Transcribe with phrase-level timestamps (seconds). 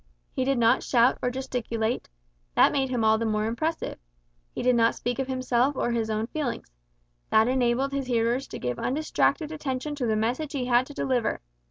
[0.31, 2.09] He did not shout or gesticulate:
[2.55, 3.99] that made him all the more impressive.
[4.51, 6.71] He did not speak of himself or his own feelings:
[7.29, 11.39] that enabled his hearers to give undistracted attention to the message he had to deliver.